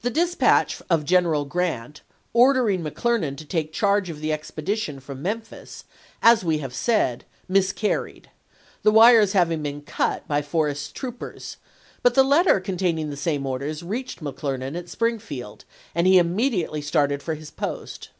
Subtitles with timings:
[0.00, 2.00] The dispatch of General Grant,
[2.32, 5.84] ordering Mc Clernand to take charge of the expedition from Memphis,
[6.20, 8.28] as we have said, miscarried,
[8.82, 11.58] the wires having been cut by Forrest's troopers,
[12.02, 16.82] but the letter containing the same orders reached McCler nand at Springfield, and he immediately
[16.82, 18.10] started for his post.